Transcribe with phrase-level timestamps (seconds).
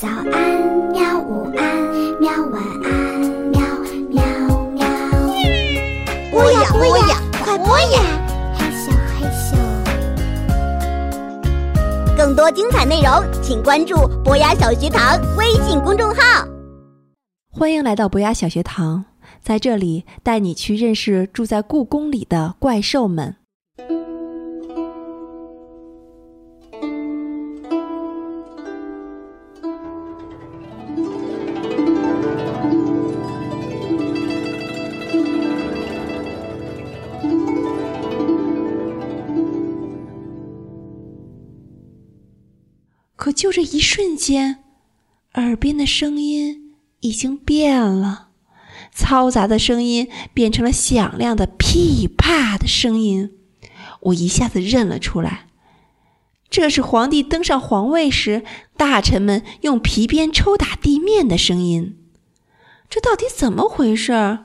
[0.00, 0.22] 早安，
[0.92, 1.18] 喵！
[1.18, 1.64] 午安，
[2.20, 2.30] 喵！
[2.52, 3.18] 晚安，
[3.50, 3.60] 喵
[4.08, 4.22] 喵
[4.70, 4.86] 喵。
[6.30, 7.98] 播呀播呀，快播呀！
[8.54, 9.58] 嘿咻嘿咻。
[12.16, 13.10] 更多精彩内容，
[13.42, 16.46] 请关注博雅小学堂微信公众号。
[17.50, 19.04] 欢迎来到博雅小学堂，
[19.42, 23.37] 在这里带你去认识住在故宫里的怪兽们。
[43.38, 44.64] 就这一瞬间，
[45.34, 48.30] 耳边的声音已经变了，
[48.92, 53.30] 嘈杂的声音变成了响亮的噼啪的声音。
[54.00, 55.46] 我一下子认了出来，
[56.50, 58.42] 这是皇帝登上皇位时，
[58.76, 61.96] 大臣们用皮鞭抽打地面的声音。
[62.90, 64.40] 这到底怎么回事？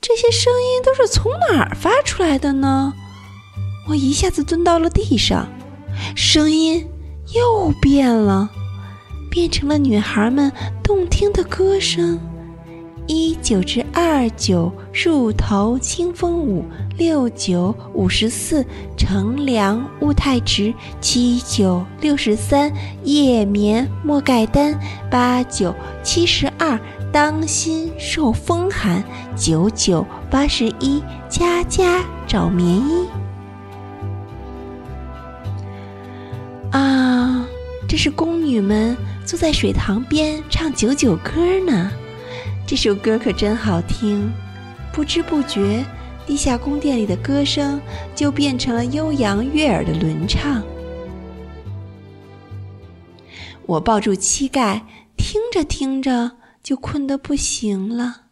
[0.00, 2.94] 这些声音都是从哪儿发出来的呢？
[3.90, 5.52] 我一下子蹲到了地上，
[6.16, 6.88] 声音。
[7.34, 8.48] 又变了，
[9.30, 12.18] 变成了女孩们动听的歌声：
[13.06, 16.64] 一九至二九，树头清风舞；
[16.96, 18.64] 六九五十四，
[18.96, 22.72] 乘凉勿太迟；七九六十三，
[23.04, 24.74] 夜眠莫盖单；
[25.10, 26.78] 八九七十二，
[27.12, 29.02] 当心受风寒；
[29.36, 33.06] 九九八十一，家家找棉衣。
[37.88, 41.90] 这是宫女们坐在水塘边唱九九歌呢。
[42.66, 44.28] 这首歌可真好听，
[44.92, 45.84] 不知不觉，
[46.26, 47.80] 地下宫殿里的歌声
[48.14, 50.62] 就变成了悠扬悦耳的轮唱。
[53.66, 54.84] 我抱住膝盖，
[55.16, 58.22] 听着听着就困得不行了。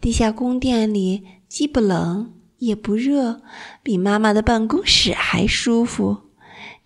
[0.00, 3.42] 地下宫殿里既不冷也不热，
[3.82, 6.29] 比妈妈的办公室还舒服。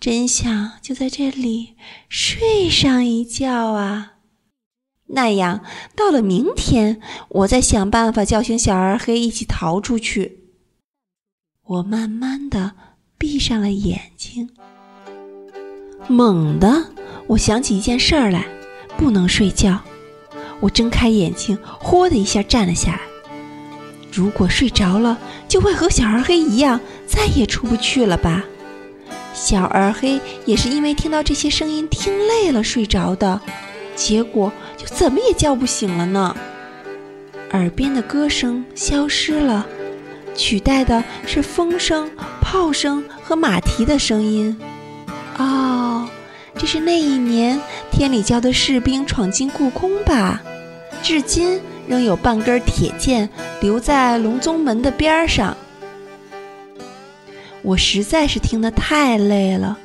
[0.05, 1.77] 真想就在这里
[2.11, 4.17] 睡上一觉啊！
[5.07, 5.65] 那样
[5.97, 7.01] 到了明天，
[7.31, 10.51] 我再想办法叫醒小二黑一起逃出去。
[11.67, 12.73] 我慢慢的
[13.17, 14.51] 闭上了眼睛，
[16.07, 16.93] 猛地
[17.29, 18.47] 我想起一件事儿来，
[18.99, 19.83] 不能睡觉。
[20.61, 23.01] 我睁开眼睛，豁的一下站了下来。
[24.13, 28.45] 如果睡着了，就会和小二黑一样，再也出不去了吧？
[29.35, 33.41] 小二黑也是因为听到这些声音听累了睡着的，
[33.97, 36.35] 结果就怎么也叫不醒了呢。
[37.51, 39.67] 耳边的歌声消失了，
[40.35, 44.57] 取代的是风声、炮声和马蹄的声音。
[45.37, 46.09] 哦，
[46.57, 50.41] 这是那一年天理教的士兵闯进故宫吧？
[51.03, 53.29] 至今仍有半根铁剑
[53.61, 55.57] 留在隆宗门的边上。
[57.65, 59.79] 我实在是听得太累了，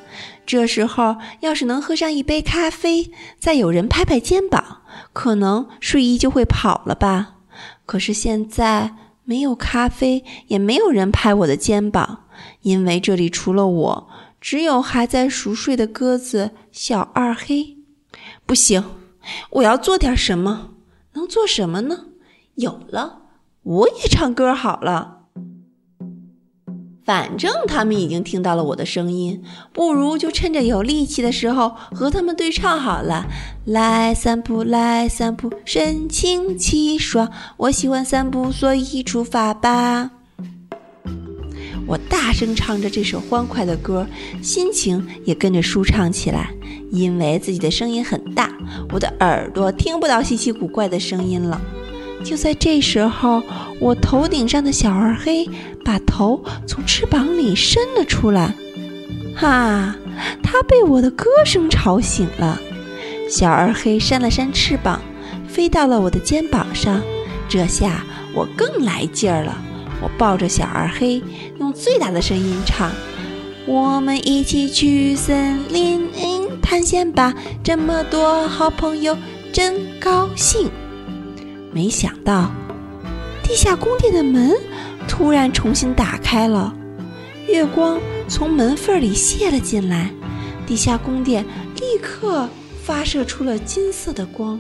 [0.46, 3.10] 这时候要是能喝上一杯咖啡，
[3.40, 4.82] 再有人拍拍肩膀，
[5.14, 7.36] 可能睡意就会跑了吧。
[7.86, 12.26] 可是现在没有咖啡，也没有人拍我的肩膀，
[12.64, 14.10] 因为这里除了我，
[14.42, 17.78] 只有还在熟睡的鸽子小二黑。
[18.46, 18.84] 不行，
[19.52, 20.72] 我要做点什么？
[21.14, 22.08] 能做什么呢？
[22.56, 23.22] 有了，
[23.64, 25.19] 我也唱歌好了。
[27.10, 29.42] 反正他们已经听到了我的声音，
[29.74, 33.26] 不如就趁着有力气的时候和他们对唱好了。
[33.66, 37.32] 来散步，来散步，神清气爽。
[37.58, 40.12] 我喜欢散步，所以出发吧。
[41.88, 44.06] 我大声唱着这首欢快的歌，
[44.44, 46.52] 心情也跟着舒畅起来。
[46.92, 48.52] 因为自己的声音很大，
[48.94, 51.60] 我的耳朵听不到稀奇古怪的声音了。
[52.24, 53.42] 就在这时候，
[53.80, 55.50] 我头顶上的小二黑
[55.84, 58.54] 把头从翅膀里伸了出来。
[59.36, 59.96] 哈，
[60.44, 62.60] 它被我的歌声吵醒了。
[63.30, 65.02] 小二黑扇了扇翅膀，
[65.48, 67.02] 飞到了我的肩膀上。
[67.48, 69.58] 这下我更来劲儿了。
[70.02, 71.22] 我抱着小二黑，
[71.60, 72.92] 用最大的声音唱
[73.66, 76.10] ：“我们一起去森林
[76.62, 77.34] 探险吧，
[77.64, 79.18] 这么多好朋友，
[79.52, 80.70] 真高兴。”
[81.72, 82.52] 没想到，
[83.44, 84.56] 地下宫殿的门
[85.08, 86.76] 突然重新打开了，
[87.48, 90.12] 月光从门缝里泄了进来，
[90.66, 91.46] 地下宫殿
[91.76, 92.50] 立刻
[92.84, 94.60] 发射出了金色的光。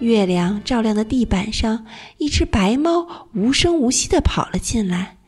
[0.00, 1.86] 月亮照亮的地板上，
[2.18, 5.18] 一只白猫无声无息地跑了进来。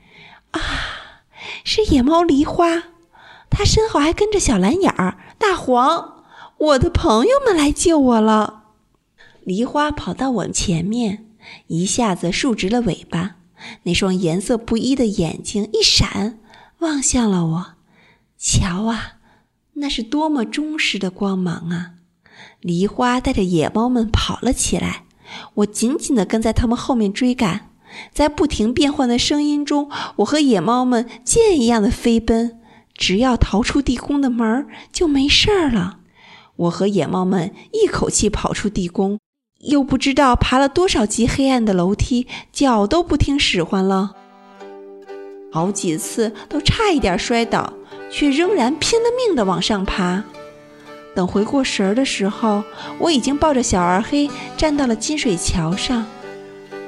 [0.50, 0.60] 啊，
[1.62, 2.82] 是野猫梨花，
[3.48, 6.24] 它身后还跟着小蓝眼儿、大黄。
[6.58, 8.64] 我的朋友们来救我了！
[9.46, 11.24] 梨花跑到我前面，
[11.68, 13.36] 一下子竖直了尾巴，
[13.84, 16.40] 那双颜色不一的眼睛一闪，
[16.80, 17.66] 望向了我。
[18.36, 19.18] 瞧啊，
[19.74, 21.92] 那是多么忠实的光芒啊！
[22.60, 25.04] 梨花带着野猫们跑了起来，
[25.54, 27.70] 我紧紧地跟在他们后面追赶。
[28.12, 32.60] 在不停变换的声音中，我和野猫们箭一样的飞奔。
[32.94, 36.00] 只要逃出地宫的门儿，就没事儿了。
[36.56, 39.20] 我和野猫们一口气跑出地宫，
[39.60, 44.12] 又不知道爬了多少级黑暗的楼梯，脚都不听使唤了。
[45.50, 47.72] 好几次都差一点摔倒，
[48.10, 50.22] 却仍然拼了命地往上爬。
[51.14, 52.62] 等回过神儿的时候，
[52.98, 56.04] 我已经抱着小二黑站到了金水桥上。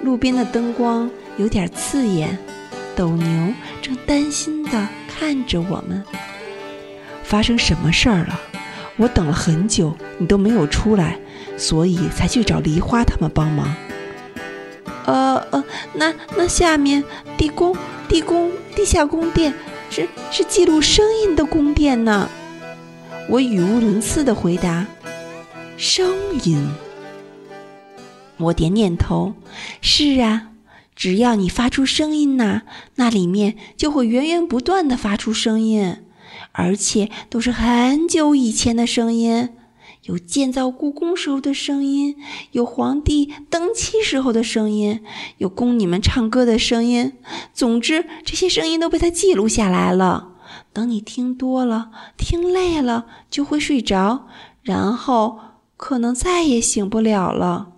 [0.03, 2.39] 路边的灯光有点刺眼，
[2.95, 6.05] 斗牛正担心地看着我们。
[7.25, 8.41] 发生什么事儿了？
[8.99, 11.19] 我等了很久，你都没有出来，
[11.57, 13.75] 所以才去找梨花他们帮忙。
[15.07, 15.65] 呃呃，
[15.95, 17.03] 那那下面
[17.39, 17.75] 地宫、
[18.09, 19.55] 地宫、地下宫殿，
[19.89, 22.29] 是是记录声音的宫殿呢。
[23.31, 24.87] 我语无伦次的回答
[25.79, 26.15] ：“声
[26.45, 26.69] 音。”
[28.37, 29.33] 我点点头，
[29.81, 30.49] 是啊，
[30.95, 32.63] 只要你发出声音呐，
[32.97, 35.97] 那里面就会源源不断的发出声音，
[36.59, 39.51] 而且都是很久以前的声音，
[40.03, 42.17] 有建造故宫时候的声音，
[42.51, 45.05] 有皇帝登基时候的声音，
[45.37, 47.13] 有宫女们唱歌的声音。
[47.55, 50.35] 总之，这些声音都被他记录下来了。
[50.73, 54.27] 等你听多了，听累了，就会睡着，
[54.63, 55.39] 然后
[55.77, 57.75] 可能再也醒不了了。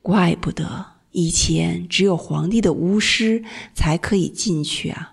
[0.00, 5.11] 怪不得以前只有皇帝的巫师才可以进去啊！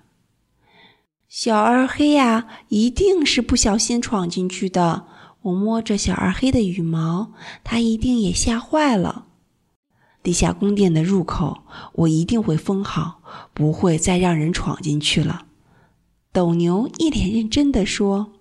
[1.30, 5.06] 小二黑呀，一定是不小心闯进去的。
[5.44, 7.34] 我摸着小二黑的羽毛，
[7.64, 9.26] 他一定也吓坏了。
[10.24, 11.60] 地下宫殿的入口，
[11.94, 13.22] 我一定会封好，
[13.54, 15.44] 不会再让人闯进去了。
[16.34, 18.32] 斗牛一脸认真地说。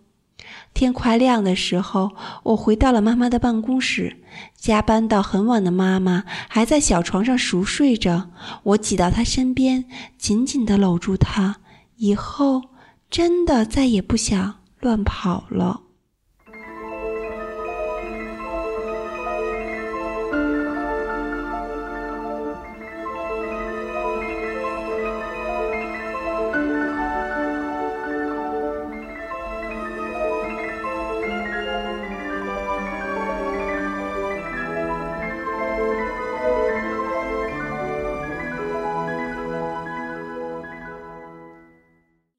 [0.72, 2.12] 天快亮的时候，
[2.42, 4.16] 我回到了妈妈的办公室。
[4.56, 8.30] 加班到很晚的妈妈还在小床上熟睡着。
[8.62, 9.84] 我挤到她身边，
[10.16, 11.56] 紧紧地搂住她。
[11.96, 12.62] 以后
[13.10, 15.87] 真的再也不想乱跑了。